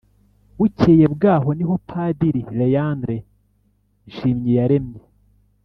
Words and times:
bukeye 0.57 1.05
bwaho, 1.15 1.49
niho 1.57 1.75
padiri 1.89 2.41
léandre 2.59 3.15
nshimyiyaremye 4.07 5.01